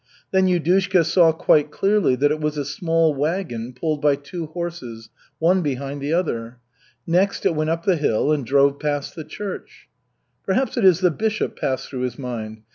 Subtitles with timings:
[0.31, 5.09] Then Yudushka saw quite clearly that it was a small wagon pulled by two horses,
[5.37, 6.57] one behind the other.
[7.05, 9.89] Next it went up the hill, and drove past the church.
[10.43, 12.63] "Perhaps it is the bishop," passed through his mind.